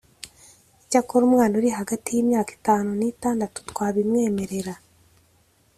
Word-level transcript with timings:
icyakora 0.83 1.23
umwana 1.25 1.53
uri 1.59 1.69
hagati 1.79 2.09
y 2.11 2.19
imyaka 2.23 2.51
itanu 2.57 2.89
ni 2.99 3.05
itandatu 3.13 3.57
twabimwemerera 3.69 4.73